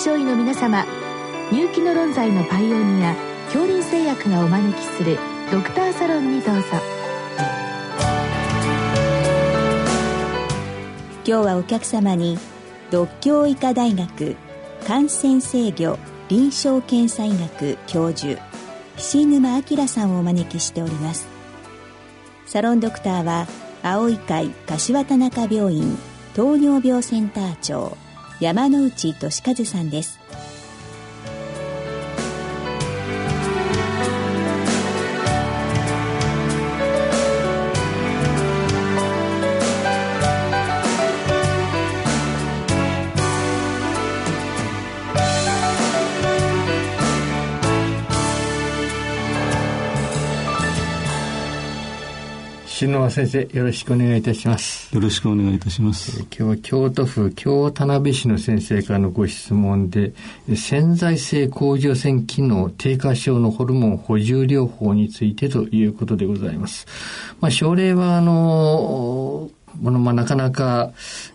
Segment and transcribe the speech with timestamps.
[0.00, 0.86] 症医の皆様
[1.52, 3.14] 入気の論剤のパイオニア
[3.52, 5.18] 恐林製薬がお招きする
[5.52, 6.62] ドクターサロンにどうぞ。
[11.22, 12.38] 今日はお客様に
[12.90, 14.36] 独協医科大学
[14.86, 15.98] 感染制御
[16.30, 18.40] 臨床検査医学教授
[18.96, 21.28] 菱沼明さんをお招きしております。
[22.46, 23.46] サロンドクターは
[23.82, 25.98] 青い会柏田中病院
[26.34, 27.98] 糖尿病センター長。
[28.40, 30.19] 山内俊和さんです。
[52.80, 54.94] 篠沼先生よろしくお願いいたします。
[54.94, 60.14] よろしくお願いいたします、今日は京都府京田辺市の先生からのご質問で
[60.56, 66.86] 潜在性甲状腺機能低下症のホルモン補充療法についてということでございます。
[67.38, 70.92] まあ症例はあのものまあ、なかなか、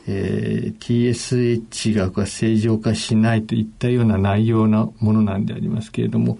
[0.07, 6.37] えー、TSH が正常化しないといったような内容なものなんでありますけれども、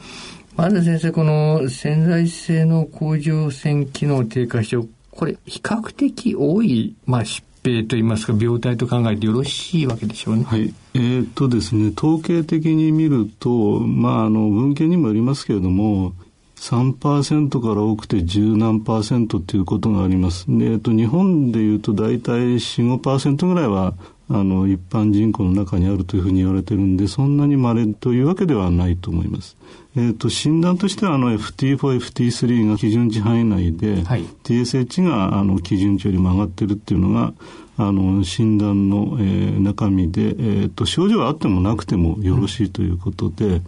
[0.56, 10.44] まず先生、この潜在性の甲状腺機能低下症、これ、比較的多い、まあ、疾病といいますか、病態と考えてよろしいわけでしょうね。
[10.44, 10.74] はい。
[10.94, 16.14] えー、っとですね、統計的に見ると、まあ、あの、文献にもよりますけれども、
[16.58, 20.46] 3%から多くて十何パーセントということがあります。
[20.48, 23.94] で、えっと、日本でいうと大体4、5%ぐらいは
[24.30, 29.56] あの一般人口の中にあるというふうに言われてるんでそんなに稀というわけではないと思います。
[29.98, 37.34] えーと、診断としてはあの FT4、FT3 が基準値範囲内で、はい、TSH があの基準値よりも上がってるっていうのが
[37.78, 43.62] あの診断の、えー、中身で、えーと、症状があってもなくてもよろしいということで、うん、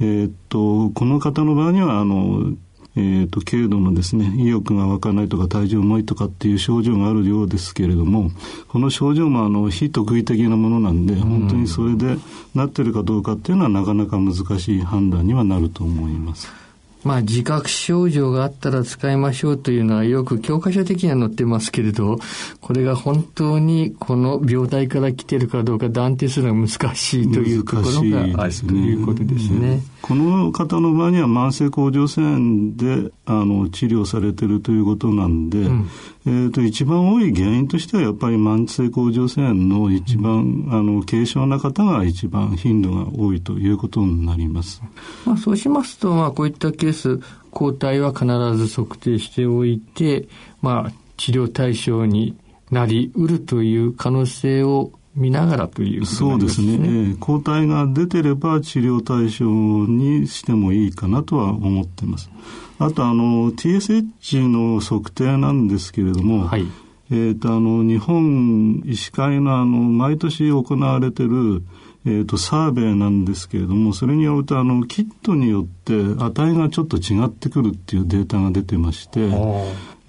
[0.00, 2.54] えーとこの方の場合にはあの
[2.96, 8.30] えーと、軽度のですね意欲が湧かないとか体重重いとかっていう症状があるようですけれども
[8.68, 12.16] この症状もあの非特異的なものなんで、本当にそれで
[12.54, 16.63] なってるかどうかっていうのはなかなか難しい判断にはなると思います。
[17.04, 22.18] まあ自覚症状があったら使いましょうというのはよく教科書的には載ってますけれど、
[22.60, 29.82] これが本当にこの病態から来てるかどうか断定するのが難しいというところがある、ということですね。
[30.02, 35.88] この方の場合には慢性甲状腺であの治療されてるということなんで、うん、
[36.26, 44.82] えーと、一番多い原因としてはやっぱり慢性甲状腺の一番、あの軽症な方が一番頻度が多いということになります。
[45.24, 50.26] まあ、そうしますと、まあ、こういったケース抗体は必ず測定しておいて、
[50.62, 52.36] まあ、治療対象に
[52.70, 57.16] なりうるという可能性を見ながらという、ね、そうですね。
[57.20, 62.30] 抗体が出てれば治療対象にしてもいいかなとは思ってます。
[62.78, 66.66] あとあの TSH の測定なんですけれども、はい、
[67.10, 71.62] えーと、あの日本医師会のあの毎年行われてる
[72.06, 79.24] えーと、サーベイなんですけれどもそれによるとあのキットによって値がちょっと違ってくるっていうデータが出てまして、え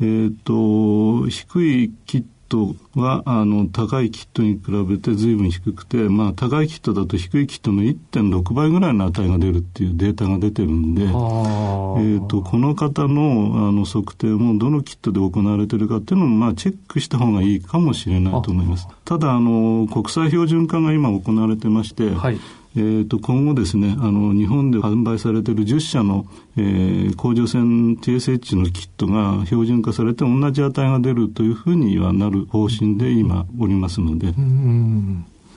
[0.04, 2.26] ーと低いキッ
[2.56, 18.88] トはあの高いキットに比べて随分低くて、まあ、高いキットだと低いキットの1.6倍ぐらいの値が出るっていうデータが出てるんで、えーと、この方のあの測定もどのキットで行われてるかっていうのも、まあ、チェックした方がいいかもしれないと思います。
[19.04, 22.40] ただあの国際標準化が今行われてまして、はい
[22.76, 26.26] えー、と今後ですねあの日本で販売されている10社の、
[26.58, 34.34] えー、甲状腺 TSH のキットが標準化されて同じ値が出るというふうにはなる方針で今おりますので。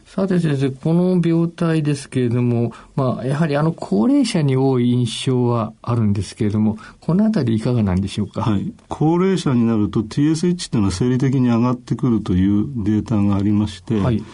[0.08, 8.40] さて先生、この病態ですけれども、まあ、やはりあの高齢者に多い印象はあるんですけれども、このあたりいかがなんでしょうか？
[8.40, 8.72] はい。
[8.88, 14.24] 高齢者になると TSH というのは生理的に上がってくるというデータがありまして、はい。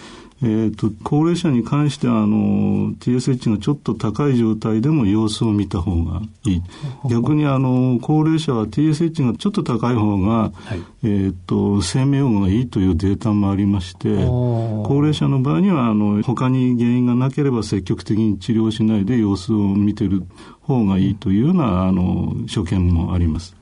[0.44, 6.62] えーと、高齢者に関してはあの TSH がちょっと高い状態でも様子を見た方がいい。
[7.08, 20.24] 逆にあの高齢者は TSH がちょっと高い方が、はい、えーと、生命保護がいいというデータもありまして高齢者の場合にはあの他に原因がなければ積極的に治療しないで様子を見てる
[20.60, 23.56] 方がいいというようなあの所見もあります。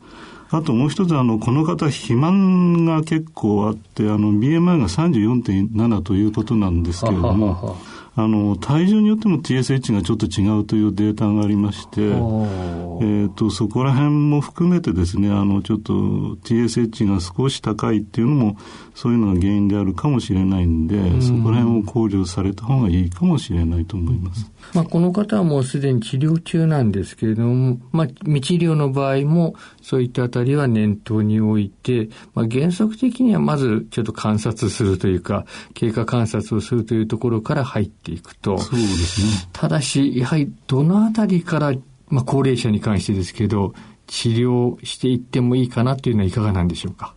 [0.53, 7.77] あともう一つあのこの方肥満が結構あってあの BMI が34.7ということなんですけれども
[8.15, 18.57] あの体重によっても TSH がちょっと違うというデータがありまして、えーと、そこら辺も含めてですねあのちょっと TSH が少し高いっていうのも
[18.95, 24.51] そういうのが原因であるかもしれないんで、うん、そこら辺を考慮された方がいいかもしれないと思います。
[24.75, 38.59] まあ、この方はもうすでに治療中なんですけれども、まあ、未治療の場合もそういったあたりは念頭に置いて、まあ、原則的にはまずちょっと観察するというか、経過観察をするというところから入っていくと。
[38.59, 39.49] そうですね。
[39.53, 41.73] ただし、やはりどのあたりから、
[42.09, 43.75] まあ、高齢者に関してですけど、
[44.09, 47.15] 治療していってもいいかなというのはいかがなんでしょうか？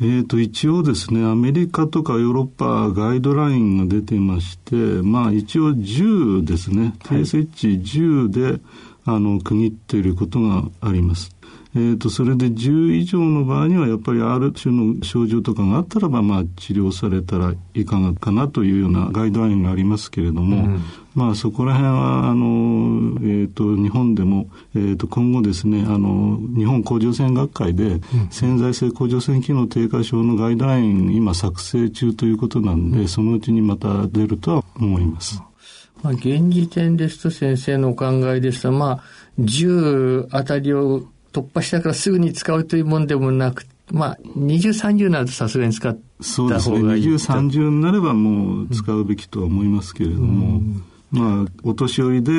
[0.00, 8.60] えーと、一応ですねアメリカとかヨーロッパガイドラインが出てましてまあ一応10ですね、はい、低設置10で
[9.04, 11.30] あの区切っていることがあります。
[11.74, 20.82] えーと、それで10以上の場合にはやっぱりある種の症状とかがあったらば、まあ、治療されたらいかがかなというようなガイドラインがありますけれども、うん、
[21.14, 35.42] まあ、そこら辺はあの、えーと、日本でも、えーと、今後ですねあの日本甲状腺学会で潜在性甲状腺機能低下症のガイドライン今作成中ということなんで、うん、そのうちにまた出るとは思います。
[36.02, 39.02] まあ、現時点ですと先生のお考えですと、まあ、
[39.38, 46.24] 10あたりを突破したからすぐに使うというもんでもなくまあ、20、30になるとさすがに使った方がいい。
[46.24, 46.76] そうですね。
[46.76, 47.14] 20、
[47.50, 52.32] 30になればもう使うべきとは思いますけれども、うん、まあ、お年寄りで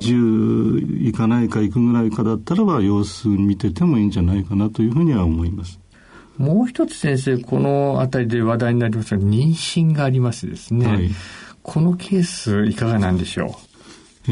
[0.00, 5.80] 10いかないかいくぐらいかだったらば様子見ててもいいんじゃないかなというふうには思います。
[6.36, 10.86] もう一つ先生、この辺りで話題になりますが、妊娠がありますですね。
[10.86, 11.10] はい、
[11.62, 13.72] このケースいかがなんでしょう？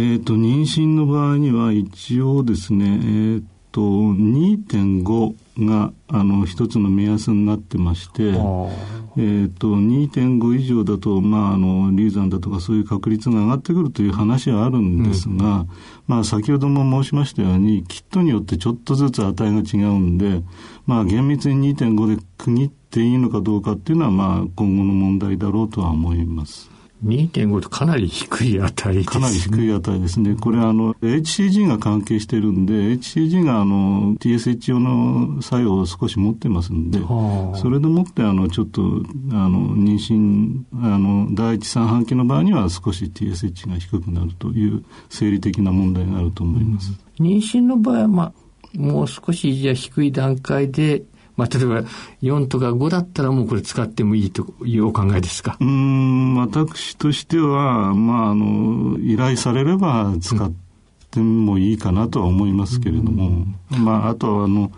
[0.01, 15.69] えっ、と、妊娠の場合には一応ですね、えー、と2.5があの一つの目安になってまして、えーと、2.5以上だと、まあ、あの流産だとかそういう確率が上がってくるという話はあるんですが、うん、
[16.07, 20.43] まあ、先ほども申しましたようにキットによってちょっとずつ値が違うんで、
[20.87, 26.71] まあ、厳密に2.5で区切っていいのかどうかっていうのは、まあ、今後の問題だろうとは思います。
[27.05, 30.37] 2.5とかなり低い値です、ね、かなり低い値ですね。
[30.37, 36.99] これあの、HCG が関係してるんで、HCG があの、TSH 用の作用を少し持ってますんで、
[37.61, 46.93] それでもってあの、ちょっと、あの、妊娠、あの、第一三半期の場合には少し TSH が低くなるという生理的な問題があると思います。
[47.19, 48.33] 妊娠の場合は、まあ、
[48.79, 51.03] もう少しじゃ低い段階で
[51.41, 51.83] まあ、例えば
[52.23, 55.57] 4とか5だったらもうこれ使ってもいいというお考えですか？
[55.61, 60.53] うん私としては、まあ、あの依頼されれば使っ
[61.11, 64.71] てもいいかなとは思いますけれども、まあ、あとはあの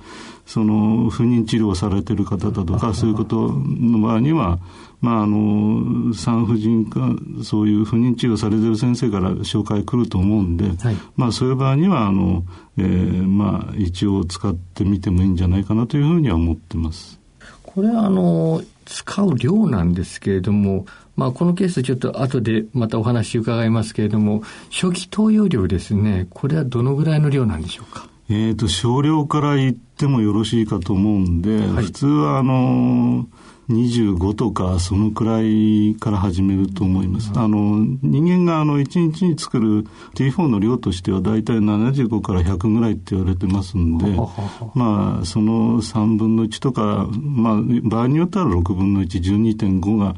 [0.53, 4.59] その不妊治療をされてる方だとかそういうことの場合には
[5.01, 7.01] まあ、あの産婦人科
[7.43, 12.45] そういう不妊治療されてる先生から紹介来ると思うんで、はい、まあ、そういう場合にはあの、
[12.79, 17.19] えー、まあ、一応使ってみてもいいんじゃないかなというふうには思ってます。
[17.65, 28.12] これはあの使う量なんですけれども、まあ、このケースちょっと後でまたお話伺いますけれども初期投与量ですねこれはどのぐらいの量なんでしょうか？
[28.32, 37.31] えっ、と少量から言ってもよろしいかと思うんで、はい、普通はあのー25とかそのくらいから始めると思います。
[37.34, 44.06] あの人間があの1日に作る T4 の量としては大体75から100ぐらいって言われてますんで、
[44.75, 50.17] まあその3分の1とか、まあ場合によっては6分の1、12.5が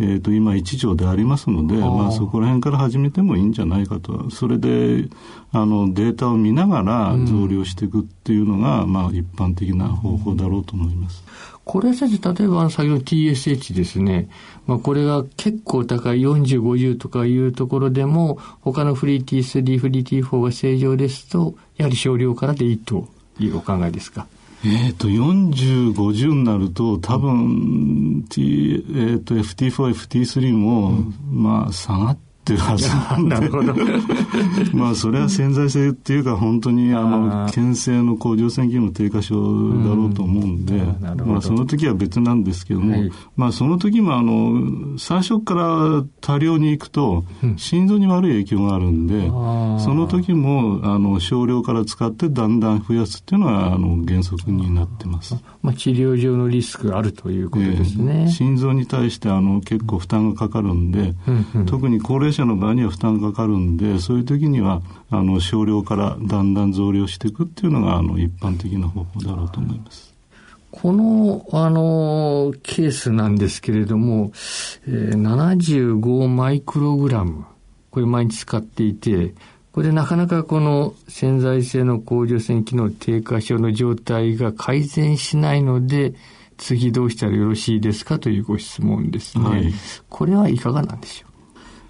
[0.00, 5.08] えー、と今1錠でありますので、まあ、そこら辺から始めてもいいんじゃないかとそれで
[5.50, 11.24] あのデータを見ながら増量していくっていうのが、うん、まあ、一般的な方法だろうと思います。
[11.64, 14.30] これ先生、例えば先ほど TSH ですね。
[14.66, 23.08] まあ、これが結構高い40、50とかいうところでも、他のフリー T3、フリー T4 が正常ですと、やはり少量からでいいと
[23.38, 24.26] いうお考えですか？
[24.64, 33.34] えっ、ー、と、40、50になると、多分、T、えっ、ー、と、FT4、FT3 も、うん、まあ、下がってってるはずなんで。
[33.36, 33.74] なるほど。
[34.72, 40.82] まあ、それは潜在性っていうか、本当に、あの、牽制の甲状腺機能低下症だろうと思うんで、
[41.26, 47.24] まあ、その時は別なんですけども、はい、まあ、その時も、あの、最初から多量に行くと、
[47.56, 55.36] 心臓に悪い影響があるんで、その時も、あの、少量から使ってだんだん増やすっていうのは、あの、原則になってます。
[55.62, 58.22] まあ、治療上のリスクがあるということですね。
[58.22, 61.14] えー、心臓に対して、あの、結構負担がかかるんで、
[61.66, 70.08] 特に高齢者の場合には負担がかかるんでそういう時にはあの少量からだんだん増量していくっていうのがあの一般的な方法だろうと思います。
[70.70, 74.32] この、あの、ケースなんですけれども、
[74.86, 77.46] えー、75マイクログラム、
[77.90, 79.34] これ毎日使っていて、
[79.72, 86.14] これでなかなかこの潜在性の甲状腺機能低下症の状態が改善しないので、
[86.58, 89.44] 次どうしたらよろしいですかというご質問ですね。
[89.44, 89.72] はい、
[90.10, 91.27] これはいかがなんでしょう？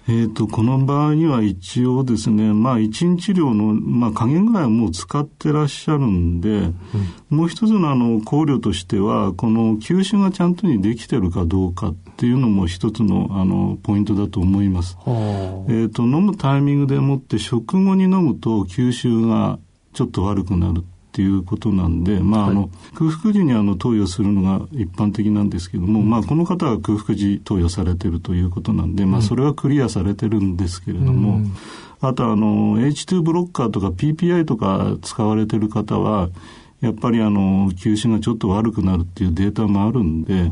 [0.09, 14.97] えーと、この場合には一応ですね、まあ、一日量の、まあ、加減ぐらいはもう使ってらっしゃるんで、うん、もう一つのあの考慮としてはこの吸収がちゃんとにできてるかどうかっていうのも一つのあのポイントだと思います。
[15.05, 19.59] えーと飲むタイミングでもって食後に飲むと吸収が
[19.93, 31.41] ちょっと悪くなるっていうことなんで、まあ、あの、空腹時にあの投与するのが一般的なんですけども、まあ、この方は空腹時投与されてるということなんで、まあ、それはクリアされてるんですけれども、
[31.99, 36.29] あとあの、H2 ブロッカーとか PPI とか使われてる方は、
[36.81, 40.49] やっぱりあの吸収がちょっと悪くなるっていうデータもあるんで、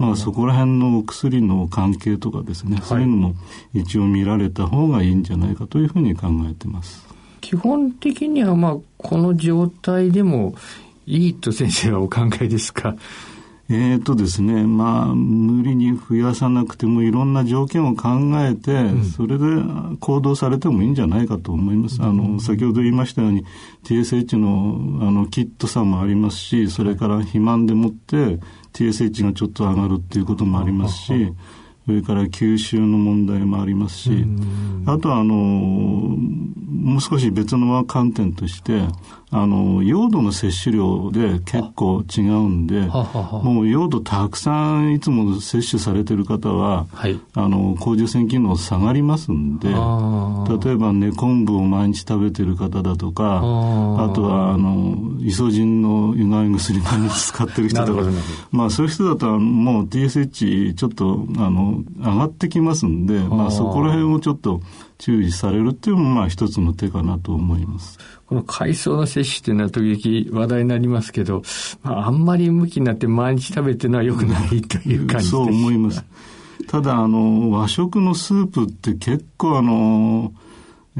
[0.00, 3.34] まあ、そこら辺の薬の関係とかですね、はい、そういうのも
[3.74, 7.06] 一応見られた方がいいんじゃないかというふうに考えてます。
[7.40, 10.54] 基本的にはまあこの状態でも
[11.06, 12.94] いいと先生はお考えですか？
[13.70, 18.08] えーとですね、まあ、無理に増やさなくてもいろんな条件を考
[18.40, 19.44] えて、うん、それで
[20.00, 22.02] 行動されてもいいんじゃないかと思います。
[22.02, 23.44] あの、先ほど言いましたように、
[23.84, 28.40] TSH のあのキット差もありますし、それから肥満でもって
[28.72, 31.34] TSH がちょっと上がるっていうこともありますし、
[31.88, 34.26] それから吸収の問題もありますし、
[34.84, 38.82] あとはあの、もう少し別の観点として、
[39.30, 49.74] あの、用土の摂取量で結構違うんで、もう用土たくさんいつも摂取されてる方は、はい、あの、甲状腺機能下がりますんで、例
[50.72, 53.40] えば根昆布を毎日食べてる方だとか、あ
[54.14, 58.02] とは、あの、イソジンの有害薬毎日使ってる人とか、
[58.50, 64.60] まあそういう人だともう TSH ちょっと、あの、上がってきますんで、まあそこら辺をちょっと
[64.98, 67.98] 注意されるっていうのも、まあ一つの手かなと思います。
[68.26, 71.42] この海藻の摂取っていうのは時々話題になりますけど、
[71.82, 75.30] まあ、あんまり向きになって毎日食べてるのは良くないという感じです。
[75.30, 76.04] そう思います。
[76.66, 80.32] ただ、あの、和食のスープって結構あの、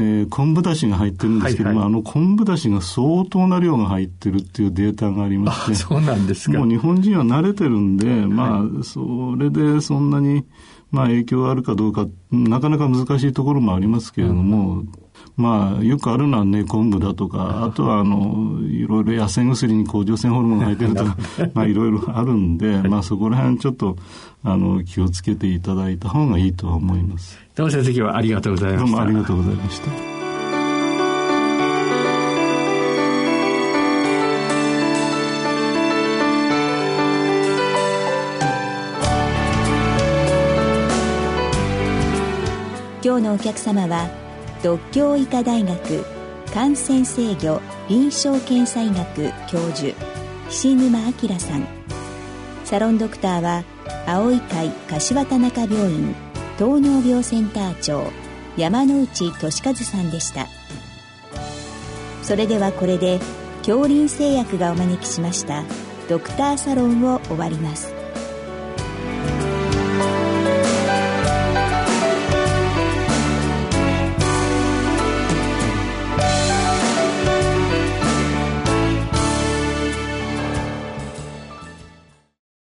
[0.00, 6.59] えー、昆布だしが入ってるんですけども、はいはい、あの昆布だしが相当な量が入ってるっていうデータがありましてそうなんですか。
[6.59, 10.45] もう日本人は慣れてるんで、まあ、それでそんなに、
[10.93, 14.93] まあ、影響があるかどうかなかなか難しいところもありますけれども、うん
[15.37, 21.16] まあ、よくあるのは根昆布だとか、あとは、あの、いろいろ野生薬に甲状腺ホルモンが入ってるとか、
[21.54, 23.96] まあ、いろいろあるんで、まあ、そこら辺ちょっと、
[24.42, 27.38] あの、気をつけていただいた方がいいとは思います。
[27.54, 28.87] どうも先生はありがとうございました。
[28.87, 30.18] どうもありがとうございました。
[43.00, 44.27] 今日のお客様は
[44.62, 46.04] 独協医科大学
[46.52, 49.94] 感染制御臨床検査医学教授
[50.50, 51.66] 岸沼明さん。
[52.64, 53.64] サロンドクターは
[54.06, 56.14] 青い会柏田中病院
[56.58, 58.10] 糖尿病センター長
[58.56, 60.48] 山内俊和さんでした。
[62.22, 63.20] それではこれで
[63.58, 65.62] 恐林製薬がお招きしました
[66.08, 67.98] ドクターサロンを終わります。